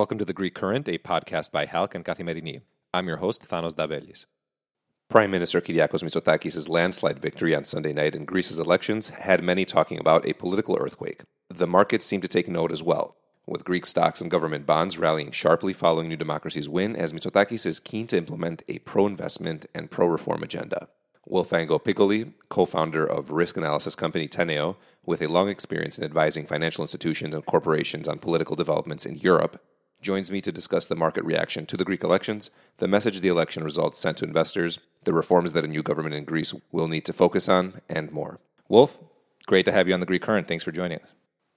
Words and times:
Welcome 0.00 0.16
to 0.16 0.24
The 0.24 0.32
Greek 0.32 0.54
Current, 0.54 0.88
a 0.88 0.96
podcast 0.96 1.52
by 1.52 1.66
HALC 1.66 1.94
and 1.94 2.02
Kathimerini. 2.06 2.62
I'm 2.94 3.06
your 3.06 3.18
host, 3.18 3.46
Thanos 3.46 3.74
Davelis. 3.74 4.24
Prime 5.10 5.30
Minister 5.30 5.60
Kyriakos 5.60 6.02
Mitsotakis' 6.02 6.70
landslide 6.70 7.18
victory 7.18 7.54
on 7.54 7.66
Sunday 7.66 7.92
night 7.92 8.14
in 8.14 8.24
Greece's 8.24 8.58
elections 8.58 9.10
had 9.10 9.44
many 9.44 9.66
talking 9.66 10.00
about 10.00 10.26
a 10.26 10.32
political 10.32 10.78
earthquake. 10.80 11.24
The 11.50 11.66
market 11.66 12.02
seemed 12.02 12.22
to 12.22 12.30
take 12.30 12.48
note 12.48 12.72
as 12.72 12.82
well, 12.82 13.14
with 13.46 13.66
Greek 13.66 13.84
stocks 13.84 14.22
and 14.22 14.30
government 14.30 14.64
bonds 14.64 14.96
rallying 14.96 15.32
sharply 15.32 15.74
following 15.74 16.08
New 16.08 16.16
Democracy's 16.16 16.66
win, 16.66 16.96
as 16.96 17.12
Mitsotakis 17.12 17.66
is 17.66 17.78
keen 17.78 18.06
to 18.06 18.16
implement 18.16 18.62
a 18.68 18.78
pro 18.78 19.06
investment 19.06 19.66
and 19.74 19.90
pro 19.90 20.06
reform 20.06 20.42
agenda. 20.42 20.88
Wolfango 21.28 21.78
Piccoli, 21.78 22.32
co 22.48 22.64
founder 22.64 23.04
of 23.04 23.32
risk 23.32 23.58
analysis 23.58 23.94
company 23.94 24.28
Teneo, 24.28 24.76
with 25.04 25.20
a 25.20 25.28
long 25.28 25.50
experience 25.50 25.98
in 25.98 26.04
advising 26.04 26.46
financial 26.46 26.82
institutions 26.84 27.34
and 27.34 27.44
corporations 27.44 28.08
on 28.08 28.18
political 28.18 28.56
developments 28.56 29.04
in 29.04 29.16
Europe, 29.16 29.62
joins 30.00 30.30
me 30.30 30.40
to 30.40 30.52
discuss 30.52 30.86
the 30.86 30.96
market 30.96 31.24
reaction 31.24 31.66
to 31.66 31.76
the 31.76 31.84
Greek 31.84 32.02
elections, 32.02 32.50
the 32.78 32.88
message 32.88 33.20
the 33.20 33.28
election 33.28 33.62
results 33.62 33.98
sent 33.98 34.18
to 34.18 34.24
investors, 34.24 34.78
the 35.04 35.12
reforms 35.12 35.52
that 35.52 35.64
a 35.64 35.68
new 35.68 35.82
government 35.82 36.14
in 36.14 36.24
Greece 36.24 36.54
will 36.72 36.88
need 36.88 37.04
to 37.04 37.12
focus 37.12 37.48
on, 37.48 37.80
and 37.88 38.10
more. 38.10 38.40
Wolf, 38.68 38.98
great 39.46 39.64
to 39.66 39.72
have 39.72 39.88
you 39.88 39.94
on 39.94 40.00
the 40.00 40.06
Greek 40.06 40.22
Current. 40.22 40.48
Thanks 40.48 40.64
for 40.64 40.72
joining 40.72 40.98
us. 41.00 41.08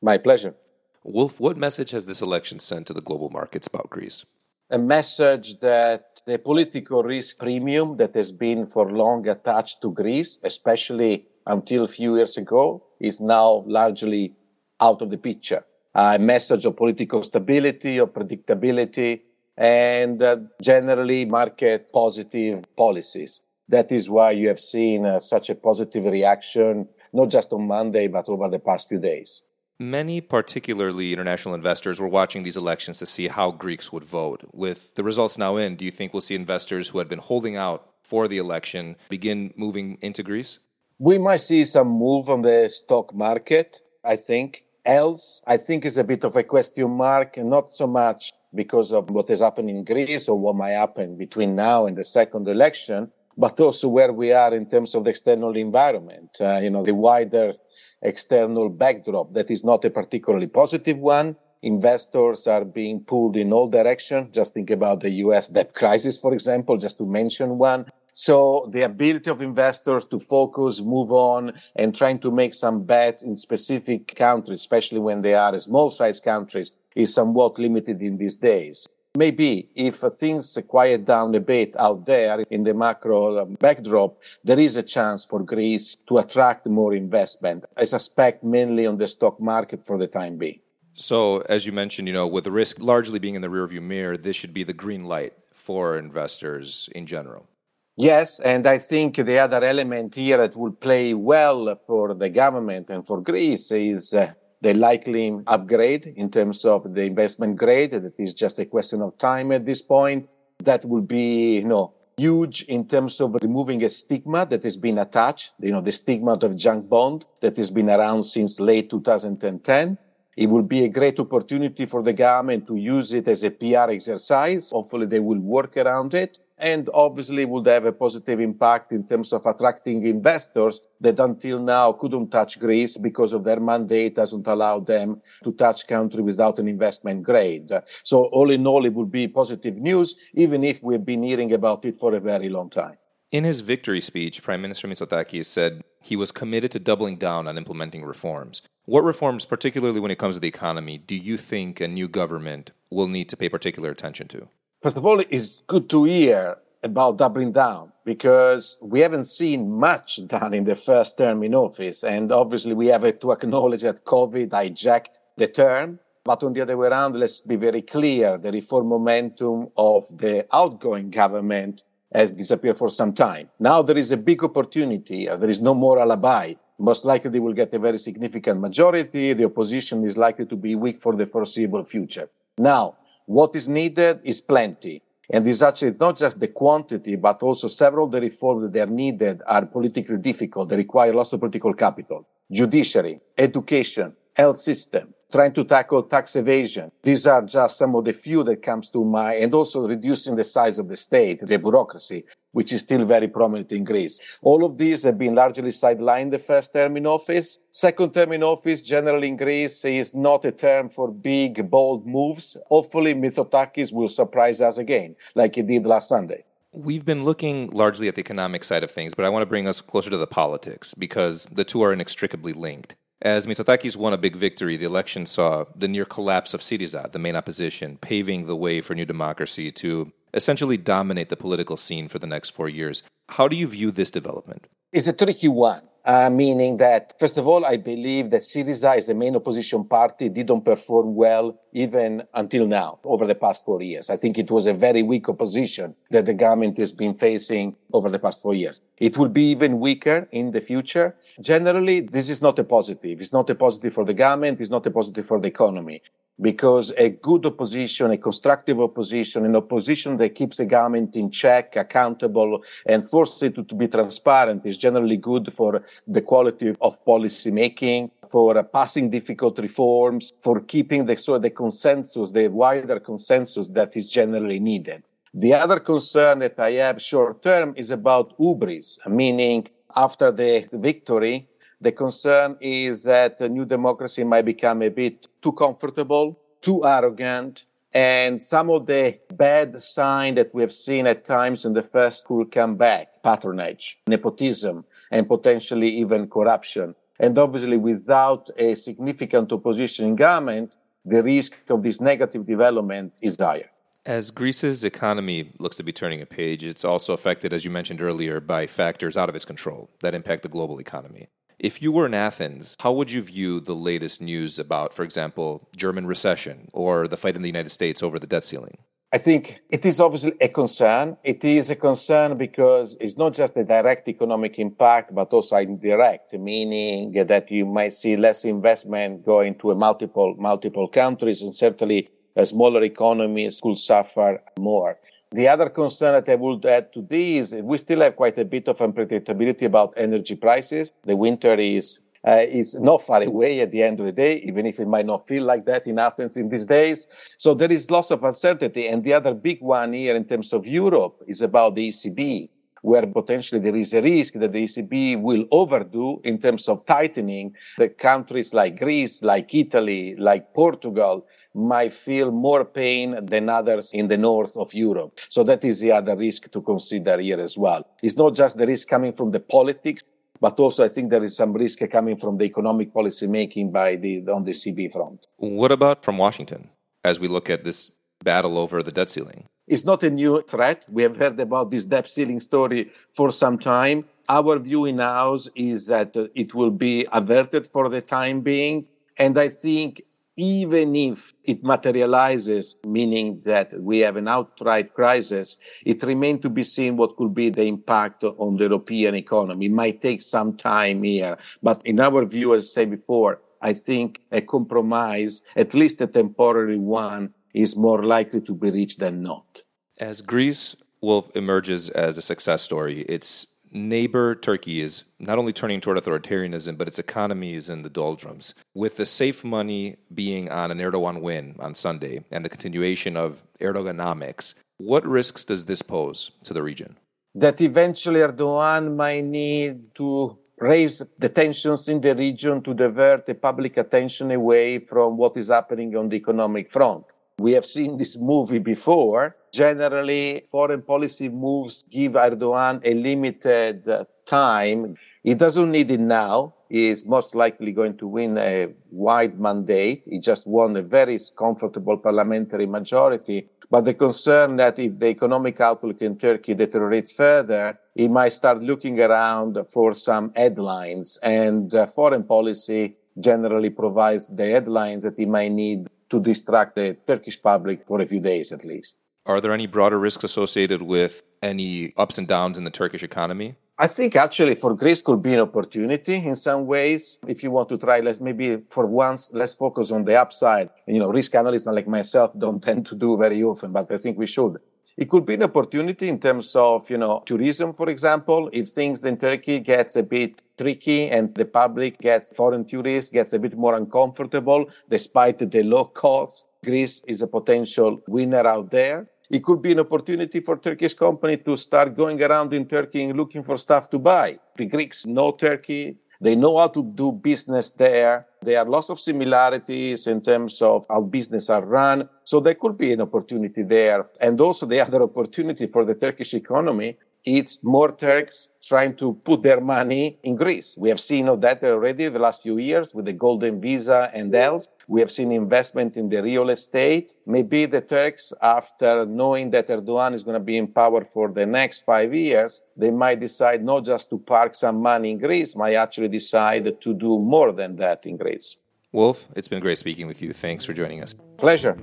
My 0.01 0.17
pleasure. 0.17 0.55
Wolf, 1.03 1.39
what 1.39 1.57
message 1.57 1.91
has 1.91 2.05
this 2.05 2.21
election 2.21 2.59
sent 2.59 2.87
to 2.87 2.93
the 2.93 3.01
global 3.01 3.29
markets 3.29 3.67
about 3.67 3.89
Greece? 3.89 4.25
A 4.69 4.77
message 4.77 5.59
that 5.59 6.21
the 6.25 6.37
political 6.37 7.03
risk 7.03 7.37
premium 7.37 7.97
that 7.97 8.15
has 8.15 8.31
been 8.31 8.65
for 8.65 8.91
long 8.91 9.27
attached 9.27 9.81
to 9.81 9.91
Greece, 9.91 10.39
especially 10.43 11.27
until 11.45 11.83
a 11.83 11.87
few 11.89 12.15
years 12.15 12.37
ago, 12.37 12.83
is 12.99 13.19
now 13.19 13.63
largely 13.67 14.33
out 14.79 15.01
of 15.01 15.09
the 15.09 15.17
picture 15.17 15.63
a 15.95 16.17
message 16.17 16.65
of 16.65 16.75
political 16.75 17.23
stability, 17.23 17.97
of 17.97 18.13
predictability, 18.13 19.21
and 19.57 20.21
uh, 20.23 20.37
generally 20.61 21.25
market 21.25 21.91
positive 21.91 22.63
policies. 22.75 23.41
That 23.69 23.91
is 23.91 24.09
why 24.09 24.31
you 24.31 24.47
have 24.47 24.59
seen 24.59 25.05
uh, 25.05 25.19
such 25.19 25.49
a 25.49 25.55
positive 25.55 26.05
reaction, 26.05 26.87
not 27.13 27.29
just 27.29 27.53
on 27.53 27.67
Monday, 27.67 28.07
but 28.07 28.27
over 28.27 28.49
the 28.49 28.59
past 28.59 28.89
few 28.89 28.99
days. 28.99 29.43
Many, 29.79 30.21
particularly 30.21 31.13
international 31.13 31.55
investors, 31.55 31.99
were 31.99 32.07
watching 32.07 32.43
these 32.43 32.57
elections 32.57 32.99
to 32.99 33.05
see 33.05 33.27
how 33.27 33.51
Greeks 33.51 33.91
would 33.91 34.03
vote. 34.03 34.41
With 34.53 34.95
the 34.95 35.03
results 35.03 35.37
now 35.37 35.57
in, 35.57 35.75
do 35.75 35.85
you 35.85 35.91
think 35.91 36.13
we'll 36.13 36.21
see 36.21 36.35
investors 36.35 36.89
who 36.89 36.99
had 36.99 37.09
been 37.09 37.19
holding 37.19 37.55
out 37.55 37.89
for 38.03 38.27
the 38.27 38.37
election 38.37 38.95
begin 39.09 39.53
moving 39.55 39.97
into 40.01 40.23
Greece? 40.23 40.59
We 40.99 41.17
might 41.17 41.41
see 41.41 41.65
some 41.65 41.87
move 41.87 42.29
on 42.29 42.43
the 42.43 42.69
stock 42.69 43.13
market, 43.13 43.81
I 44.05 44.15
think 44.15 44.63
else, 44.85 45.41
I 45.47 45.57
think 45.57 45.85
is 45.85 45.97
a 45.97 46.03
bit 46.03 46.23
of 46.23 46.35
a 46.35 46.43
question 46.43 46.89
mark, 46.91 47.37
and 47.37 47.49
not 47.49 47.71
so 47.71 47.87
much 47.87 48.31
because 48.53 48.93
of 48.93 49.09
what 49.09 49.29
has 49.29 49.39
happened 49.39 49.69
in 49.69 49.83
Greece 49.83 50.29
or 50.29 50.37
what 50.37 50.55
might 50.55 50.71
happen 50.71 51.17
between 51.17 51.55
now 51.55 51.87
and 51.87 51.97
the 51.97 52.05
second 52.05 52.47
election, 52.47 53.11
but 53.37 53.59
also 53.59 53.87
where 53.87 54.13
we 54.13 54.31
are 54.31 54.53
in 54.53 54.69
terms 54.69 54.93
of 54.93 55.03
the 55.03 55.09
external 55.09 55.55
environment, 55.55 56.29
uh, 56.39 56.57
you 56.57 56.69
know, 56.69 56.83
the 56.83 56.93
wider 56.93 57.53
external 58.01 58.69
backdrop 58.69 59.33
that 59.33 59.49
is 59.49 59.63
not 59.63 59.83
a 59.85 59.89
particularly 59.89 60.47
positive 60.47 60.97
one. 60.97 61.35
Investors 61.61 62.45
are 62.45 62.65
being 62.65 62.99
pulled 62.99 63.37
in 63.37 63.53
all 63.53 63.69
directions. 63.69 64.35
Just 64.35 64.53
think 64.53 64.69
about 64.69 64.99
the 64.99 65.09
US 65.09 65.47
debt 65.47 65.73
crisis, 65.73 66.17
for 66.17 66.33
example, 66.33 66.77
just 66.77 66.97
to 66.97 67.05
mention 67.05 67.57
one. 67.57 67.85
So 68.13 68.69
the 68.71 68.83
ability 68.83 69.29
of 69.29 69.41
investors 69.41 70.05
to 70.05 70.19
focus, 70.19 70.81
move 70.81 71.11
on, 71.11 71.53
and 71.75 71.95
trying 71.95 72.19
to 72.19 72.31
make 72.31 72.53
some 72.53 72.83
bets 72.83 73.23
in 73.23 73.37
specific 73.37 74.15
countries, 74.15 74.61
especially 74.61 74.99
when 74.99 75.23
they 75.23 75.33
are 75.33 75.59
small-sized 75.59 76.23
countries, 76.23 76.71
is 76.95 77.13
somewhat 77.13 77.57
limited 77.57 78.01
in 78.01 78.17
these 78.17 78.35
days. 78.35 78.87
Maybe 79.15 79.69
if 79.75 79.99
things 80.19 80.57
quiet 80.67 81.05
down 81.05 81.35
a 81.35 81.39
bit 81.39 81.75
out 81.77 82.05
there 82.05 82.41
in 82.49 82.63
the 82.63 82.73
macro 82.73 83.43
um, 83.43 83.53
backdrop, 83.59 84.17
there 84.43 84.59
is 84.59 84.77
a 84.77 84.83
chance 84.83 85.23
for 85.23 85.39
Greece 85.43 85.97
to 86.07 86.17
attract 86.19 86.65
more 86.67 86.95
investment. 86.95 87.65
I 87.77 87.83
suspect 87.83 88.43
mainly 88.43 88.87
on 88.87 88.97
the 88.97 89.07
stock 89.07 89.39
market 89.39 89.85
for 89.85 89.97
the 89.97 90.07
time 90.07 90.37
being. 90.37 90.59
So, 90.95 91.39
as 91.49 91.65
you 91.65 91.71
mentioned, 91.71 92.07
you 92.07 92.13
know, 92.13 92.27
with 92.27 92.43
the 92.43 92.51
risk 92.51 92.77
largely 92.79 93.19
being 93.19 93.35
in 93.35 93.41
the 93.41 93.49
rearview 93.49 93.81
mirror, 93.81 94.17
this 94.17 94.35
should 94.35 94.53
be 94.53 94.63
the 94.63 94.73
green 94.73 95.05
light 95.05 95.33
for 95.51 95.97
investors 95.97 96.89
in 96.93 97.05
general. 97.05 97.47
Yes, 97.95 98.39
and 98.39 98.65
I 98.65 98.79
think 98.79 99.17
the 99.17 99.37
other 99.37 99.63
element 99.63 100.15
here 100.15 100.37
that 100.37 100.55
will 100.55 100.71
play 100.71 101.13
well 101.13 101.79
for 101.85 102.15
the 102.15 102.29
government 102.29 102.89
and 102.89 103.05
for 103.05 103.21
Greece 103.21 103.69
is 103.71 104.15
uh, 104.15 104.33
the 104.61 104.73
likely 104.73 105.39
upgrade 105.45 106.07
in 106.07 106.31
terms 106.31 106.65
of 106.65 106.91
the 106.91 107.01
investment 107.01 107.55
grade. 107.55 107.91
That 107.91 108.13
is 108.17 108.33
just 108.33 108.57
a 108.57 108.65
question 108.65 109.03
of 109.03 109.15
time 109.19 109.51
at 109.51 109.65
this 109.65 109.83
point. 109.83 110.27
That 110.63 110.83
will 110.85 111.01
be, 111.01 111.57
you 111.57 111.65
know, 111.65 111.93
huge 112.17 112.63
in 112.63 112.87
terms 112.87 113.21
of 113.21 113.35
removing 113.43 113.83
a 113.83 113.89
stigma 113.91 114.47
that 114.47 114.63
has 114.63 114.75
been 114.75 114.97
attached, 114.97 115.51
you 115.59 115.71
know, 115.71 115.81
the 115.81 115.91
stigma 115.91 116.33
of 116.33 116.55
junk 116.55 116.89
bond 116.89 117.27
that 117.41 117.57
has 117.57 117.69
been 117.69 117.91
around 117.91 118.23
since 118.23 118.59
late 118.59 118.89
2010. 118.89 119.99
It 120.35 120.47
will 120.47 120.63
be 120.63 120.85
a 120.85 120.89
great 120.89 121.19
opportunity 121.19 121.85
for 121.85 122.01
the 122.01 122.13
government 122.13 122.65
to 122.65 122.75
use 122.75 123.13
it 123.13 123.27
as 123.27 123.43
a 123.43 123.51
PR 123.51 123.91
exercise. 123.91 124.71
Hopefully 124.71 125.05
they 125.05 125.19
will 125.19 125.39
work 125.39 125.77
around 125.77 126.15
it 126.15 126.39
and 126.57 126.89
obviously 126.93 127.45
would 127.45 127.65
have 127.67 127.85
a 127.85 127.91
positive 127.91 128.39
impact 128.39 128.91
in 128.91 129.05
terms 129.07 129.33
of 129.33 129.45
attracting 129.45 130.05
investors 130.05 130.81
that 131.01 131.19
until 131.19 131.59
now 131.59 131.91
couldn't 131.91 132.29
touch 132.29 132.59
Greece 132.59 132.97
because 132.97 133.33
of 133.33 133.43
their 133.43 133.59
mandate 133.59 134.15
doesn't 134.15 134.47
allow 134.47 134.79
them 134.79 135.21
to 135.43 135.51
touch 135.53 135.87
country 135.87 136.21
without 136.21 136.59
an 136.59 136.67
investment 136.67 137.23
grade. 137.23 137.69
So 138.03 138.25
all 138.25 138.51
in 138.51 138.65
all, 138.67 138.85
it 138.85 138.93
would 138.93 139.11
be 139.11 139.27
positive 139.27 139.75
news, 139.75 140.15
even 140.33 140.63
if 140.63 140.81
we've 140.81 141.03
been 141.03 141.23
hearing 141.23 141.53
about 141.53 141.85
it 141.85 141.99
for 141.99 142.15
a 142.15 142.19
very 142.19 142.49
long 142.49 142.69
time. 142.69 142.97
In 143.31 143.43
his 143.43 143.61
victory 143.61 143.99
speech, 143.99 144.43
Prime 144.43 144.61
Minister 144.61 144.87
Mitsotakis 144.87 145.45
said 145.45 145.81
he 145.99 146.15
was 146.15 146.31
committed 146.31 146.71
to 146.71 146.79
doubling 146.79 147.17
down 147.17 147.47
on 147.47 147.57
implementing 147.57 148.05
reforms. 148.05 148.61
What 148.85 149.03
reforms, 149.03 149.45
particularly 149.45 149.99
when 149.99 150.11
it 150.11 150.19
comes 150.19 150.35
to 150.35 150.39
the 150.41 150.47
economy, 150.47 150.99
do 150.99 151.15
you 151.15 151.37
think 151.37 151.81
a 151.81 151.87
new 151.87 152.07
government 152.07 152.71
will 152.91 153.07
need 153.07 153.29
to 153.29 153.37
pay 153.37 153.49
particular 153.49 153.89
attention 153.89 154.27
to? 154.27 154.49
First 154.83 154.97
of 154.97 155.05
all, 155.05 155.21
it's 155.29 155.63
good 155.65 155.89
to 155.91 156.03
hear 156.03 156.57
about 156.83 157.17
doubling 157.17 157.53
down 157.53 157.93
because 158.03 158.77
we 158.81 158.99
haven't 158.99 159.27
seen 159.27 159.71
much 159.71 160.19
done 160.27 160.53
in 160.53 160.65
the 160.65 160.75
first 160.75 161.17
term 161.17 161.41
in 161.41 161.55
office. 161.55 162.03
And 162.03 162.33
obviously, 162.33 162.73
we 162.73 162.87
have 162.87 163.03
to 163.21 163.31
acknowledge 163.31 163.83
that 163.83 164.03
COVID 164.03 164.49
hijacked 164.49 165.15
the 165.37 165.47
term. 165.47 165.99
But 166.25 166.43
on 166.43 166.51
the 166.51 166.59
other 166.59 166.75
way 166.75 166.87
around, 166.87 167.15
let's 167.15 167.39
be 167.39 167.55
very 167.55 167.81
clear 167.81 168.37
the 168.37 168.51
reform 168.51 168.87
momentum 168.87 169.69
of 169.77 170.03
the 170.17 170.45
outgoing 170.51 171.11
government 171.11 171.81
has 172.13 172.33
disappeared 172.33 172.77
for 172.77 172.91
some 172.91 173.13
time. 173.13 173.49
Now 173.59 173.83
there 173.83 173.97
is 173.97 174.11
a 174.11 174.17
big 174.17 174.43
opportunity. 174.43 175.29
Uh, 175.29 175.37
there 175.37 175.49
is 175.49 175.61
no 175.61 175.73
more 175.73 175.97
alibi. 175.97 176.55
Most 176.77 177.05
likely 177.05 177.29
they 177.29 177.39
will 177.39 177.53
get 177.53 177.73
a 177.73 177.79
very 177.79 177.97
significant 177.97 178.59
majority. 178.59 179.31
The 179.31 179.45
opposition 179.45 180.05
is 180.05 180.17
likely 180.17 180.45
to 180.47 180.57
be 180.57 180.75
weak 180.75 181.01
for 181.01 181.15
the 181.15 181.25
foreseeable 181.25 181.85
future. 181.85 182.29
Now, 182.57 182.97
what 183.25 183.55
is 183.55 183.67
needed 183.69 184.19
is 184.23 184.41
plenty. 184.41 185.01
And 185.29 185.47
it's 185.47 185.61
actually 185.61 185.95
not 185.99 186.17
just 186.17 186.39
the 186.39 186.49
quantity, 186.49 187.15
but 187.15 187.41
also 187.41 187.67
several 187.67 188.05
of 188.07 188.11
the 188.11 188.21
reforms 188.21 188.71
that 188.71 188.79
are 188.79 188.91
needed 188.91 189.41
are 189.47 189.65
politically 189.65 190.17
difficult. 190.17 190.69
They 190.69 190.75
require 190.75 191.13
lots 191.13 191.33
of 191.33 191.39
political 191.39 191.73
capital. 191.73 192.27
Judiciary, 192.51 193.19
education, 193.37 194.13
health 194.33 194.59
system, 194.59 195.13
trying 195.33 195.51
to 195.51 195.63
tackle 195.63 196.03
tax 196.03 196.35
evasion. 196.35 196.91
These 197.01 197.25
are 197.25 197.41
just 197.41 197.79
some 197.79 197.95
of 197.95 198.05
the 198.05 198.13
few 198.13 198.43
that 198.43 198.61
comes 198.61 198.87
to 198.91 199.03
mind 199.03 199.43
and 199.43 199.51
also 199.55 199.87
reducing 199.87 200.35
the 200.35 200.43
size 200.43 200.77
of 200.77 200.87
the 200.87 200.95
state, 200.95 201.39
the 201.39 201.57
bureaucracy, 201.57 202.23
which 202.51 202.71
is 202.71 202.81
still 202.81 203.03
very 203.03 203.27
prominent 203.27 203.71
in 203.71 203.83
Greece. 203.83 204.21
All 204.43 204.63
of 204.63 204.77
these 204.77 205.01
have 205.01 205.17
been 205.17 205.33
largely 205.33 205.71
sidelined 205.71 206.29
the 206.29 206.37
first 206.37 206.71
term 206.71 206.97
in 206.97 207.07
office. 207.07 207.57
Second 207.71 208.13
term 208.13 208.31
in 208.33 208.43
office, 208.43 208.83
generally 208.83 209.27
in 209.27 209.35
Greece, 209.35 209.83
is 209.85 210.13
not 210.13 210.45
a 210.45 210.51
term 210.51 210.87
for 210.87 211.11
big, 211.11 211.67
bold 211.67 212.05
moves. 212.05 212.55
Hopefully, 212.67 213.15
Mitsotakis 213.15 213.91
will 213.91 214.09
surprise 214.09 214.61
us 214.61 214.77
again, 214.77 215.15
like 215.33 215.55
he 215.55 215.63
did 215.63 215.87
last 215.87 216.09
Sunday. 216.09 216.43
We've 216.73 217.05
been 217.05 217.23
looking 217.23 217.71
largely 217.71 218.07
at 218.07 218.13
the 218.13 218.21
economic 218.21 218.63
side 218.63 218.83
of 218.83 218.91
things, 218.91 219.15
but 219.15 219.25
I 219.25 219.29
want 219.29 219.41
to 219.41 219.47
bring 219.47 219.67
us 219.67 219.81
closer 219.81 220.11
to 220.11 220.17
the 220.17 220.27
politics 220.27 220.93
because 220.93 221.47
the 221.51 221.63
two 221.63 221.81
are 221.81 221.91
inextricably 221.91 222.53
linked. 222.53 222.95
As 223.23 223.47
Mitsotakis 223.47 223.95
won 223.95 224.11
a 224.11 224.17
big 224.17 224.35
victory, 224.35 224.75
the 224.75 224.85
election 224.85 225.25
saw 225.25 225.63
the 225.73 225.87
near 225.87 226.03
collapse 226.03 226.53
of 226.53 226.59
Syriza, 226.59 227.09
the 227.09 227.19
main 227.19 227.37
opposition, 227.37 227.97
paving 227.97 228.47
the 228.47 228.55
way 228.55 228.81
for 228.81 228.95
New 228.95 229.05
Democracy 229.05 229.71
to 229.71 230.11
essentially 230.33 230.75
dominate 230.75 231.29
the 231.29 231.37
political 231.37 231.77
scene 231.77 232.09
for 232.09 232.19
the 232.19 232.27
next 232.27 232.49
four 232.49 232.67
years. 232.67 233.01
How 233.29 233.47
do 233.47 233.55
you 233.55 233.65
view 233.67 233.91
this 233.91 234.11
development? 234.11 234.67
It's 234.91 235.07
a 235.07 235.13
tricky 235.13 235.47
one 235.47 235.83
uh, 236.05 236.29
meaning 236.29 236.77
that, 236.77 237.13
first 237.19 237.37
of 237.37 237.47
all, 237.47 237.65
I 237.65 237.77
believe 237.77 238.29
that 238.31 238.41
Syriza 238.41 238.97
as 238.97 239.07
the 239.07 239.13
main 239.13 239.35
opposition 239.35 239.85
party 239.85 240.27
didn't 240.29 240.61
perform 240.61 241.15
well 241.15 241.59
even 241.71 242.23
until 242.33 242.67
now, 242.67 242.99
over 243.03 243.25
the 243.25 243.35
past 243.35 243.65
four 243.65 243.81
years. 243.81 244.09
I 244.09 244.15
think 244.15 244.37
it 244.37 244.51
was 244.51 244.67
a 244.67 244.73
very 244.73 245.01
weak 245.01 245.29
opposition 245.29 245.95
that 246.11 246.25
the 246.25 246.33
government 246.33 246.77
has 246.77 246.91
been 246.91 247.13
facing 247.13 247.75
over 247.93 248.09
the 248.09 248.19
past 248.19 248.41
four 248.41 248.53
years. 248.53 248.79
It 248.97 249.17
will 249.17 249.29
be 249.29 249.45
even 249.45 249.79
weaker 249.79 250.27
in 250.31 250.51
the 250.51 250.61
future. 250.61 251.15
Generally, 251.41 252.01
this 252.01 252.29
is 252.29 252.41
not 252.41 252.59
a 252.59 252.63
positive. 252.63 253.21
It's 253.21 253.33
not 253.33 253.49
a 253.49 253.55
positive 253.55 253.93
for 253.93 254.05
the 254.05 254.13
government. 254.13 254.59
It's 254.59 254.69
not 254.69 254.85
a 254.85 254.91
positive 254.91 255.25
for 255.25 255.39
the 255.39 255.47
economy. 255.47 256.01
Because 256.41 256.91
a 256.97 257.09
good 257.09 257.45
opposition, 257.45 258.11
a 258.11 258.17
constructive 258.17 258.79
opposition, 258.79 259.45
an 259.45 259.55
opposition 259.55 260.17
that 260.17 260.35
keeps 260.35 260.57
the 260.57 260.65
government 260.65 261.15
in 261.15 261.29
check, 261.29 261.75
accountable, 261.75 262.61
and 262.87 263.09
forces 263.09 263.43
it 263.43 263.55
to, 263.55 263.75
be 263.75 263.87
transparent 263.87 264.65
is 264.65 264.77
generally 264.77 265.17
good 265.17 265.53
for 265.53 265.83
the 266.07 266.21
quality 266.21 266.73
of 266.81 267.05
policy 267.05 267.51
making, 267.51 268.09
for 268.29 268.57
uh, 268.57 268.63
passing 268.63 269.09
difficult 269.09 269.57
reforms, 269.59 270.33
for 270.41 270.59
keeping 270.61 271.05
the, 271.05 271.15
so 271.17 271.37
the 271.37 271.49
consensus, 271.49 272.31
the 272.31 272.47
wider 272.47 272.99
consensus 272.99 273.67
that 273.69 273.95
is 273.95 274.09
generally 274.09 274.59
needed. 274.59 275.03
The 275.35 275.53
other 275.53 275.79
concern 275.79 276.39
that 276.39 276.59
I 276.59 276.73
have 276.73 277.01
short 277.01 277.41
term 277.41 277.73
is 277.75 277.89
about 277.89 278.33
hubris, 278.37 278.99
meaning 279.07 279.67
after 279.95 280.31
the 280.31 280.67
victory, 280.71 281.47
the 281.83 281.91
concern 281.91 282.57
is 282.61 283.03
that 283.03 283.37
the 283.37 283.49
new 283.49 283.65
democracy 283.65 284.23
might 284.23 284.45
become 284.45 284.81
a 284.81 284.89
bit 284.89 285.27
too 285.41 285.51
comfortable, 285.51 286.39
too 286.61 286.85
arrogant, 286.85 287.63
and 287.93 288.41
some 288.41 288.69
of 288.71 288.87
the 288.87 289.19
bad 289.35 289.79
signs 289.81 290.35
that 290.37 290.53
we 290.53 290.61
have 290.63 290.73
seen 290.73 291.05
at 291.05 291.25
times 291.25 291.65
in 291.65 291.73
the 291.73 291.83
first 291.83 292.29
will 292.29 292.45
come 292.45 292.75
back 292.75 293.21
patronage, 293.21 293.99
nepotism, 294.07 294.83
and 295.11 295.27
potentially 295.27 295.89
even 295.89 296.27
corruption. 296.27 296.95
And 297.19 297.37
obviously, 297.37 297.77
without 297.77 298.49
a 298.57 298.75
significant 298.75 299.51
opposition 299.51 300.05
in 300.05 300.15
government, 300.15 300.73
the 301.05 301.21
risk 301.21 301.53
of 301.69 301.83
this 301.83 302.01
negative 302.01 302.47
development 302.47 303.19
is 303.21 303.37
higher. 303.39 303.69
As 304.05 304.31
Greece's 304.31 304.83
economy 304.83 305.53
looks 305.59 305.77
to 305.77 305.83
be 305.83 305.93
turning 305.93 306.21
a 306.21 306.25
page, 306.25 306.63
it's 306.63 306.83
also 306.83 307.13
affected, 307.13 307.53
as 307.53 307.63
you 307.63 307.71
mentioned 307.71 308.01
earlier, 308.01 308.39
by 308.39 308.67
factors 308.67 309.15
out 309.15 309.29
of 309.29 309.35
its 309.35 309.45
control 309.45 309.89
that 310.01 310.15
impact 310.15 310.41
the 310.43 310.49
global 310.49 310.79
economy. 310.79 311.27
If 311.59 311.81
you 311.81 311.91
were 311.91 312.05
in 312.05 312.13
Athens, 312.13 312.75
how 312.79 312.91
would 312.93 313.11
you 313.11 313.21
view 313.21 313.59
the 313.59 313.75
latest 313.75 314.21
news 314.21 314.59
about, 314.59 314.93
for 314.93 315.03
example, 315.03 315.67
German 315.75 316.07
recession 316.07 316.69
or 316.73 317.07
the 317.07 317.17
fight 317.17 317.35
in 317.35 317.41
the 317.41 317.49
United 317.49 317.69
States 317.69 318.03
over 318.03 318.19
the 318.19 318.27
debt 318.27 318.43
ceiling? 318.43 318.77
I 319.13 319.19
think 319.19 319.61
it 319.69 319.85
is 319.85 319.99
obviously 319.99 320.33
a 320.41 320.47
concern. 320.47 321.17
It 321.23 321.43
is 321.45 321.69
a 321.69 321.75
concern 321.75 322.35
because 322.35 322.97
it's 322.99 323.15
not 323.15 323.35
just 323.35 323.55
a 323.55 323.63
direct 323.63 324.07
economic 324.07 324.57
impact, 324.57 325.13
but 325.13 325.31
also 325.31 325.55
indirect, 325.57 326.33
meaning 326.33 327.13
that 327.27 327.51
you 327.51 327.67
might 327.67 327.93
see 327.93 328.17
less 328.17 328.43
investment 328.43 329.23
going 329.23 329.53
to 329.59 329.75
multiple, 329.75 330.35
multiple 330.39 330.87
countries 330.87 331.43
and 331.43 331.55
certainly 331.55 332.09
smaller 332.43 332.81
economies 332.81 333.59
could 333.61 333.77
suffer 333.77 334.41
more. 334.57 334.97
The 335.33 335.47
other 335.47 335.69
concern 335.69 336.13
that 336.13 336.31
I 336.31 336.35
would 336.35 336.63
add 336.63 336.93
to 336.93 337.01
this, 337.01 337.53
we 337.53 337.79
still 337.79 338.01
have 338.01 338.15
quite 338.15 338.37
a 338.37 338.45
bit 338.45 338.67
of 338.67 338.77
unpredictability 338.77 339.63
about 339.63 339.95
energy 339.97 340.35
prices. 340.35 340.91
The 341.05 341.15
winter 341.15 341.55
is 341.55 342.01
uh, 342.25 342.43
is 342.47 342.75
not 342.75 343.01
far 343.01 343.21
away 343.23 343.59
at 343.61 343.71
the 343.71 343.81
end 343.81 343.99
of 343.99 344.05
the 344.05 344.11
day, 344.11 344.35
even 344.45 344.67
if 344.67 344.79
it 344.79 344.87
might 344.87 345.07
not 345.07 345.27
feel 345.27 345.43
like 345.43 345.65
that 345.65 345.87
in 345.87 345.97
Athens 345.97 346.37
in 346.37 346.49
these 346.49 346.67
days. 346.67 347.07
So 347.39 347.55
there 347.55 347.71
is 347.71 347.89
lots 347.89 348.11
of 348.11 348.23
uncertainty. 348.23 348.87
And 348.87 349.03
the 349.03 349.13
other 349.13 349.33
big 349.33 349.59
one 349.59 349.91
here 349.91 350.15
in 350.15 350.23
terms 350.25 350.53
of 350.53 350.67
Europe 350.67 351.21
is 351.27 351.41
about 351.41 351.75
the 351.75 351.89
ECB, 351.89 352.49
where 352.81 353.05
potentially 353.07 353.59
there 353.59 353.75
is 353.75 353.93
a 353.93 354.01
risk 354.01 354.35
that 354.35 354.53
the 354.53 354.63
ECB 354.63 355.19
will 355.21 355.45
overdo 355.51 356.21
in 356.23 356.39
terms 356.39 356.69
of 356.69 356.85
tightening 356.85 357.55
the 357.77 357.89
countries 357.89 358.53
like 358.53 358.77
Greece, 358.77 359.23
like 359.23 359.53
Italy, 359.53 360.15
like 360.15 360.53
Portugal, 360.53 361.25
might 361.53 361.93
feel 361.93 362.31
more 362.31 362.65
pain 362.65 363.17
than 363.25 363.49
others 363.49 363.91
in 363.93 364.07
the 364.07 364.17
north 364.17 364.55
of 364.57 364.73
Europe. 364.73 365.17
So 365.29 365.43
that 365.43 365.63
is 365.63 365.79
the 365.79 365.91
other 365.91 366.15
risk 366.15 366.51
to 366.51 366.61
consider 366.61 367.19
here 367.19 367.39
as 367.39 367.57
well. 367.57 367.85
It's 368.01 368.17
not 368.17 368.35
just 368.35 368.57
the 368.57 368.65
risk 368.65 368.87
coming 368.87 369.13
from 369.13 369.31
the 369.31 369.39
politics, 369.39 370.01
but 370.39 370.59
also 370.59 370.83
I 370.83 370.89
think 370.89 371.09
there 371.09 371.23
is 371.23 371.35
some 371.35 371.53
risk 371.53 371.79
coming 371.91 372.17
from 372.17 372.37
the 372.37 372.45
economic 372.45 372.93
policy 372.93 373.27
making 373.27 373.71
by 373.71 373.95
the 373.95 374.23
on 374.29 374.43
the 374.43 374.51
CB 374.51 374.91
front. 374.91 375.25
What 375.37 375.71
about 375.71 376.03
from 376.03 376.17
Washington 376.17 376.69
as 377.03 377.19
we 377.19 377.27
look 377.27 377.49
at 377.49 377.63
this 377.63 377.91
battle 378.23 378.57
over 378.57 378.81
the 378.81 378.91
debt 378.91 379.09
ceiling? 379.09 379.45
It's 379.67 379.85
not 379.85 380.03
a 380.03 380.09
new 380.09 380.41
threat. 380.41 380.85
We 380.91 381.03
have 381.03 381.15
heard 381.15 381.39
about 381.39 381.71
this 381.71 381.85
debt 381.85 382.09
ceiling 382.09 382.41
story 382.41 382.91
for 383.15 383.31
some 383.31 383.57
time. 383.57 384.05
Our 384.27 384.59
view 384.59 384.85
in 384.85 384.99
house 384.99 385.47
is 385.55 385.87
that 385.87 386.15
it 386.35 386.53
will 386.53 386.71
be 386.71 387.07
averted 387.11 387.67
for 387.67 387.87
the 387.89 388.01
time 388.01 388.41
being. 388.41 388.85
And 389.17 389.37
I 389.37 389.49
think 389.49 390.01
even 390.35 390.95
if 390.95 391.33
it 391.43 391.63
materializes, 391.63 392.75
meaning 392.85 393.41
that 393.45 393.71
we 393.79 393.99
have 393.99 394.15
an 394.15 394.27
outright 394.27 394.93
crisis, 394.93 395.57
it 395.85 396.01
remains 396.03 396.41
to 396.41 396.49
be 396.49 396.63
seen 396.63 396.97
what 396.97 397.15
could 397.17 397.33
be 397.33 397.49
the 397.49 397.63
impact 397.63 398.23
on 398.23 398.57
the 398.57 398.63
European 398.63 399.15
economy. 399.15 399.67
It 399.67 399.71
might 399.71 400.01
take 400.01 400.21
some 400.21 400.57
time 400.57 401.03
here, 401.03 401.37
but 401.61 401.81
in 401.85 401.99
our 401.99 402.25
view, 402.25 402.55
as 402.55 402.65
I 402.65 402.69
said 402.69 402.91
before, 402.91 403.41
I 403.61 403.73
think 403.73 404.19
a 404.31 404.41
compromise, 404.41 405.41
at 405.55 405.73
least 405.73 406.01
a 406.01 406.07
temporary 406.07 406.77
one, 406.77 407.33
is 407.53 407.77
more 407.77 408.03
likely 408.03 408.41
to 408.41 408.53
be 408.53 408.71
reached 408.71 408.99
than 408.99 409.21
not. 409.21 409.63
As 409.99 410.21
Greece 410.21 410.75
Wolf 411.01 411.29
emerges 411.35 411.89
as 411.89 412.17
a 412.17 412.21
success 412.21 412.63
story, 412.63 413.01
it's 413.01 413.45
neighbor 413.73 414.35
Turkey 414.35 414.81
is 414.81 415.03
not 415.19 415.37
only 415.37 415.51
turning 415.51 415.81
toward 415.81 415.97
authoritarianism, 415.97 416.77
but 416.77 416.87
its 416.87 416.99
economy 416.99 417.55
is 417.55 417.69
in 417.69 417.81
the 417.81 417.89
doldrums. 417.89 418.53
With 418.73 418.97
the 418.97 419.05
safe 419.05 419.43
money 419.43 419.97
being 420.13 420.49
on 420.49 420.71
an 420.71 420.77
Erdogan 420.77 421.21
win 421.21 421.55
on 421.59 421.73
Sunday 421.73 422.23
and 422.31 422.45
the 422.45 422.49
continuation 422.49 423.17
of 423.17 423.43
Erdoganomics, 423.59 424.53
what 424.77 425.05
risks 425.05 425.43
does 425.43 425.65
this 425.65 425.81
pose 425.81 426.31
to 426.43 426.53
the 426.53 426.63
region? 426.63 426.97
That 427.35 427.61
eventually 427.61 428.19
Erdogan 428.19 428.95
might 428.95 429.23
need 429.23 429.95
to 429.95 430.37
raise 430.59 431.01
the 431.17 431.29
tensions 431.29 431.87
in 431.89 431.99
the 431.99 432.15
region 432.15 432.61
to 432.61 432.73
divert 432.73 433.25
the 433.25 433.35
public 433.35 433.77
attention 433.77 434.31
away 434.31 434.79
from 434.79 435.17
what 435.17 435.35
is 435.35 435.49
happening 435.49 435.95
on 435.95 436.09
the 436.09 436.15
economic 436.15 436.71
front. 436.71 437.05
We 437.39 437.53
have 437.53 437.65
seen 437.65 437.97
this 437.97 438.17
movie 438.17 438.59
before. 438.59 439.35
Generally, 439.51 440.45
foreign 440.51 440.81
policy 440.83 441.29
moves 441.29 441.83
give 441.89 442.13
Erdogan 442.13 442.81
a 442.83 442.93
limited 442.93 443.87
uh, 443.87 444.05
time. 444.25 444.95
He 445.23 445.33
doesn't 445.33 445.71
need 445.71 445.89
it 445.89 445.99
now. 445.99 446.53
He 446.69 446.89
is 446.89 447.07
most 447.07 447.33
likely 447.33 447.71
going 447.71 447.97
to 447.97 448.07
win 448.07 448.37
a 448.37 448.67
wide 448.91 449.39
mandate. 449.39 450.03
He 450.05 450.19
just 450.19 450.45
won 450.45 450.75
a 450.75 450.81
very 450.81 451.19
comfortable 451.37 451.97
parliamentary 451.97 452.65
majority. 452.65 453.49
But 453.69 453.85
the 453.85 453.93
concern 453.95 454.57
that 454.57 454.77
if 454.77 454.99
the 454.99 455.07
economic 455.07 455.59
outlook 455.59 456.01
in 456.01 456.17
Turkey 456.17 456.53
deteriorates 456.53 457.11
further, 457.11 457.79
he 457.95 458.07
might 458.07 458.33
start 458.33 458.61
looking 458.61 458.99
around 458.99 459.57
for 459.71 459.95
some 459.95 460.31
headlines. 460.35 461.17
And 461.23 461.73
uh, 461.73 461.87
foreign 461.87 462.23
policy 462.23 462.95
generally 463.19 463.69
provides 463.69 464.29
the 464.29 464.47
headlines 464.49 465.03
that 465.03 465.17
he 465.17 465.25
might 465.25 465.51
need 465.51 465.87
to 466.13 466.19
distract 466.19 466.75
the 466.75 466.95
Turkish 467.07 467.41
public 467.41 467.77
for 467.87 467.99
a 467.99 468.05
few 468.05 468.19
days 468.19 468.51
at 468.51 468.63
least. 468.63 468.97
Are 469.25 469.41
there 469.41 469.53
any 469.53 469.67
broader 469.67 469.99
risks 469.99 470.23
associated 470.23 470.81
with 470.81 471.23
any 471.41 471.93
ups 471.97 472.17
and 472.17 472.27
downs 472.27 472.57
in 472.57 472.63
the 472.65 472.75
Turkish 472.81 473.03
economy? 473.03 473.55
I 473.79 473.87
think 473.87 474.15
actually 474.15 474.55
for 474.55 474.75
Greece 474.75 475.01
could 475.01 475.23
be 475.23 475.33
an 475.33 475.39
opportunity 475.39 476.15
in 476.15 476.35
some 476.35 476.67
ways. 476.67 477.17
If 477.27 477.41
you 477.43 477.49
want 477.49 477.69
to 477.69 477.77
try, 477.77 478.01
let's 478.01 478.21
maybe 478.21 478.59
for 478.69 478.85
once, 478.85 479.31
let's 479.33 479.55
focus 479.55 479.91
on 479.91 480.05
the 480.05 480.15
upside. 480.15 480.69
You 480.87 480.99
know, 480.99 481.09
risk 481.09 481.33
analysts 481.33 481.65
like 481.65 481.87
myself 481.87 482.31
don't 482.37 482.61
tend 482.67 482.85
to 482.87 482.95
do 482.95 483.17
very 483.17 483.41
often, 483.43 483.71
but 483.71 483.91
I 483.91 483.97
think 483.97 484.17
we 484.17 484.27
should. 484.27 484.57
It 484.95 485.09
could 485.09 485.25
be 485.25 485.33
an 485.33 485.43
opportunity 485.43 486.07
in 486.07 486.19
terms 486.19 486.55
of, 486.55 486.87
you 486.89 486.97
know, 486.97 487.23
tourism, 487.25 487.73
for 487.73 487.89
example. 487.89 488.49
If 488.53 488.69
things 488.69 489.03
in 489.03 489.17
Turkey 489.17 489.59
gets 489.59 489.95
a 489.95 490.03
bit 490.03 490.41
tricky 490.55 491.09
and 491.09 491.33
the 491.33 491.45
public 491.45 491.99
gets, 491.99 492.31
foreign 492.33 492.63
tourists 492.63 493.09
gets 493.11 493.33
a 493.33 493.39
bit 493.39 493.57
more 493.57 493.75
uncomfortable, 493.75 494.69
despite 494.89 495.39
the 495.39 495.63
low 495.63 495.85
cost, 495.85 496.47
Greece 496.63 497.01
is 497.07 497.23
a 497.23 497.27
potential 497.27 498.03
winner 498.07 498.45
out 498.45 498.69
there. 498.69 499.09
It 499.31 499.43
could 499.43 499.63
be 499.63 499.71
an 499.71 499.79
opportunity 499.79 500.41
for 500.41 500.57
Turkish 500.57 500.93
company 500.93 501.37
to 501.37 501.57
start 501.57 501.97
going 501.97 502.21
around 502.21 502.53
in 502.53 502.67
Turkey 502.67 503.03
and 503.03 503.17
looking 503.17 503.43
for 503.43 503.57
stuff 503.57 503.89
to 503.89 503.97
buy. 503.97 504.37
The 504.57 504.65
Greeks 504.65 505.07
know 505.07 505.31
Turkey. 505.31 505.97
They 506.23 506.35
know 506.35 506.57
how 506.57 506.69
to 506.69 506.81
do 506.81 507.11
business 507.11 507.71
there. 507.71 508.27
There 508.41 508.57
are 508.57 508.69
lots 508.69 508.89
of 508.89 509.01
similarities 509.01 510.07
in 510.07 510.21
terms 510.21 510.61
of 510.61 510.85
how 510.89 511.01
business 511.01 511.49
are 511.49 511.65
run. 511.65 512.07
So 512.23 512.39
there 512.39 512.55
could 512.55 512.77
be 512.77 512.93
an 512.93 513.01
opportunity 513.01 513.61
there. 513.61 514.07
And 514.21 514.39
also 514.39 514.65
the 514.65 514.79
other 514.79 515.03
opportunity 515.03 515.67
for 515.67 515.83
the 515.83 515.95
Turkish 515.95 516.33
economy 516.33 516.97
it's 517.25 517.63
more 517.63 517.91
Turks 517.95 518.49
trying 518.63 518.95
to 518.95 519.13
put 519.25 519.43
their 519.43 519.61
money 519.61 520.19
in 520.23 520.35
Greece. 520.35 520.75
We 520.77 520.89
have 520.89 520.99
seen 520.99 521.29
all 521.29 521.37
that 521.37 521.63
already 521.63 522.09
the 522.09 522.19
last 522.19 522.41
few 522.41 522.57
years 522.57 522.93
with 522.93 523.05
the 523.05 523.13
golden 523.13 523.61
visa 523.61 524.11
and 524.13 524.33
else. 524.35 524.67
We 524.87 524.99
have 525.01 525.11
seen 525.11 525.31
investment 525.31 525.95
in 525.95 526.09
the 526.09 526.21
real 526.21 526.49
estate. 526.49 527.13
Maybe 527.25 527.65
the 527.65 527.81
Turks, 527.81 528.33
after 528.41 529.05
knowing 529.05 529.51
that 529.51 529.69
Erdogan 529.69 530.13
is 530.13 530.23
going 530.23 530.39
to 530.39 530.43
be 530.43 530.57
in 530.57 530.67
power 530.67 531.05
for 531.05 531.31
the 531.31 531.45
next 531.45 531.85
five 531.85 532.13
years, 532.13 532.61
they 532.75 532.89
might 532.89 533.19
decide 533.19 533.63
not 533.63 533.85
just 533.85 534.09
to 534.09 534.17
park 534.17 534.55
some 534.55 534.81
money 534.81 535.11
in 535.11 535.19
Greece, 535.19 535.55
might 535.55 535.75
actually 535.75 536.09
decide 536.09 536.65
to 536.81 536.93
do 536.93 537.19
more 537.19 537.51
than 537.51 537.77
that 537.77 538.05
in 538.05 538.17
Greece. 538.17 538.57
Wolf, 538.91 539.27
it's 539.35 539.47
been 539.47 539.61
great 539.61 539.77
speaking 539.77 540.07
with 540.07 540.21
you. 540.21 540.33
Thanks 540.33 540.65
for 540.65 540.73
joining 540.73 541.01
us. 541.01 541.15
Pleasure. 541.37 541.77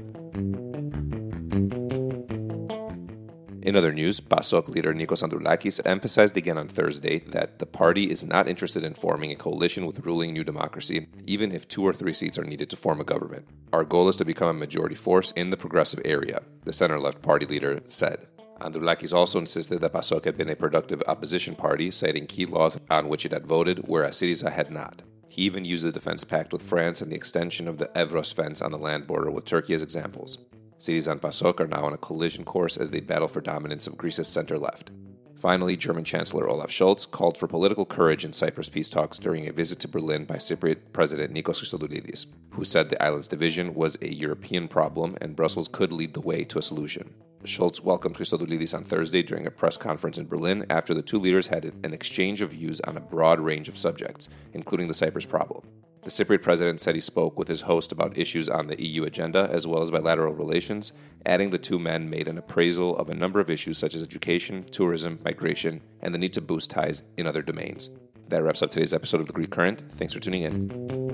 In 3.62 3.76
other 3.76 3.92
news, 3.92 4.20
PASOK 4.20 4.68
leader 4.68 4.94
Nikos 4.94 5.22
Androulakis 5.22 5.80
emphasized 5.84 6.34
again 6.34 6.56
on 6.56 6.66
Thursday 6.66 7.18
that 7.28 7.58
the 7.58 7.66
party 7.66 8.10
is 8.10 8.24
not 8.24 8.48
interested 8.48 8.84
in 8.84 8.94
forming 8.94 9.32
a 9.32 9.36
coalition 9.36 9.84
with 9.84 10.00
ruling 10.06 10.32
New 10.32 10.44
Democracy, 10.44 11.08
even 11.26 11.52
if 11.52 11.68
two 11.68 11.82
or 11.82 11.92
three 11.92 12.14
seats 12.14 12.38
are 12.38 12.44
needed 12.44 12.70
to 12.70 12.76
form 12.76 13.02
a 13.02 13.04
government. 13.04 13.46
Our 13.70 13.84
goal 13.84 14.08
is 14.08 14.16
to 14.16 14.24
become 14.24 14.48
a 14.48 14.54
majority 14.54 14.94
force 14.94 15.30
in 15.32 15.50
the 15.50 15.58
progressive 15.58 16.00
area, 16.06 16.40
the 16.64 16.72
center 16.72 16.98
left 16.98 17.20
party 17.20 17.44
leader 17.44 17.82
said. 17.86 18.28
Androulakis 18.62 19.12
also 19.12 19.38
insisted 19.38 19.82
that 19.82 19.92
PASOK 19.92 20.24
had 20.24 20.38
been 20.38 20.48
a 20.48 20.56
productive 20.56 21.02
opposition 21.06 21.54
party, 21.54 21.90
citing 21.90 22.26
key 22.26 22.46
laws 22.46 22.78
on 22.88 23.08
which 23.08 23.26
it 23.26 23.32
had 23.32 23.46
voted, 23.46 23.84
whereas 23.86 24.18
Syriza 24.18 24.50
had 24.50 24.70
not. 24.70 25.02
He 25.28 25.42
even 25.42 25.66
used 25.66 25.84
the 25.84 25.92
defense 25.92 26.24
pact 26.24 26.52
with 26.52 26.62
France 26.62 27.02
and 27.02 27.12
the 27.12 27.16
extension 27.16 27.68
of 27.68 27.76
the 27.76 27.86
Evros 27.88 28.32
fence 28.32 28.62
on 28.62 28.72
the 28.72 28.78
land 28.78 29.06
border 29.06 29.30
with 29.30 29.44
Turkey 29.44 29.74
as 29.74 29.82
examples. 29.82 30.38
Syriza 30.80 31.12
and 31.12 31.20
PASOK 31.20 31.60
are 31.60 31.66
now 31.66 31.84
on 31.84 31.92
a 31.92 31.98
collision 31.98 32.42
course 32.42 32.78
as 32.78 32.90
they 32.90 33.00
battle 33.00 33.28
for 33.28 33.42
dominance 33.42 33.86
of 33.86 33.98
Greece's 33.98 34.26
center 34.26 34.58
left. 34.58 34.90
Finally, 35.36 35.76
German 35.76 36.04
Chancellor 36.04 36.48
Olaf 36.48 36.70
Scholz 36.70 37.10
called 37.10 37.36
for 37.36 37.46
political 37.46 37.84
courage 37.84 38.24
in 38.24 38.32
Cyprus 38.32 38.70
peace 38.70 38.88
talks 38.88 39.18
during 39.18 39.46
a 39.46 39.52
visit 39.52 39.78
to 39.80 39.88
Berlin 39.88 40.24
by 40.24 40.36
Cypriot 40.36 40.78
President 40.94 41.34
Nikos 41.34 41.60
Christodoulides, 41.60 42.26
who 42.52 42.64
said 42.64 42.88
the 42.88 43.02
island's 43.02 43.28
division 43.28 43.74
was 43.74 43.98
a 44.00 44.08
European 44.08 44.68
problem 44.68 45.18
and 45.20 45.36
Brussels 45.36 45.68
could 45.68 45.92
lead 45.92 46.14
the 46.14 46.20
way 46.22 46.44
to 46.44 46.58
a 46.58 46.62
solution. 46.62 47.12
Scholz 47.44 47.82
welcomed 47.82 48.16
Christodoulides 48.16 48.74
on 48.74 48.84
Thursday 48.84 49.22
during 49.22 49.46
a 49.46 49.50
press 49.50 49.76
conference 49.76 50.16
in 50.16 50.28
Berlin 50.28 50.64
after 50.70 50.94
the 50.94 51.02
two 51.02 51.18
leaders 51.18 51.48
had 51.48 51.66
an 51.84 51.92
exchange 51.92 52.40
of 52.40 52.52
views 52.52 52.80
on 52.80 52.96
a 52.96 53.00
broad 53.00 53.38
range 53.38 53.68
of 53.68 53.76
subjects, 53.76 54.30
including 54.54 54.88
the 54.88 54.94
Cyprus 54.94 55.26
problem. 55.26 55.62
The 56.10 56.24
Cypriot 56.24 56.42
president 56.42 56.80
said 56.80 56.96
he 56.96 57.00
spoke 57.00 57.38
with 57.38 57.46
his 57.46 57.60
host 57.60 57.92
about 57.92 58.18
issues 58.18 58.48
on 58.48 58.66
the 58.66 58.82
EU 58.82 59.04
agenda 59.04 59.48
as 59.52 59.64
well 59.64 59.80
as 59.80 59.92
bilateral 59.92 60.34
relations, 60.34 60.92
adding 61.24 61.50
the 61.50 61.58
two 61.58 61.78
men 61.78 62.10
made 62.10 62.26
an 62.26 62.36
appraisal 62.36 62.96
of 62.96 63.10
a 63.10 63.14
number 63.14 63.38
of 63.38 63.48
issues 63.48 63.78
such 63.78 63.94
as 63.94 64.02
education, 64.02 64.64
tourism, 64.64 65.20
migration, 65.24 65.80
and 66.00 66.12
the 66.12 66.18
need 66.18 66.32
to 66.32 66.40
boost 66.40 66.68
ties 66.68 67.04
in 67.16 67.28
other 67.28 67.42
domains. 67.42 67.90
That 68.26 68.42
wraps 68.42 68.60
up 68.60 68.72
today's 68.72 68.92
episode 68.92 69.20
of 69.20 69.28
The 69.28 69.32
Greek 69.32 69.50
Current. 69.50 69.84
Thanks 69.92 70.12
for 70.12 70.18
tuning 70.18 70.42
in. 70.42 71.09